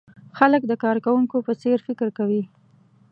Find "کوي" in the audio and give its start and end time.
2.17-2.43